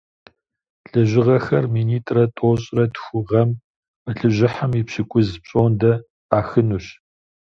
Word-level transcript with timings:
Лэжьыгъэхэр 0.91 1.65
минитӏрэ 1.73 2.23
тӏощӏрэ 2.37 2.85
тху 2.93 3.19
гъэм 3.27 3.49
мэлыжьыхьым 4.03 4.71
и 4.79 4.83
пщыкӀуз 4.87 5.27
пщӀондэ 5.43 5.91
Ӏахынущ. 6.29 6.85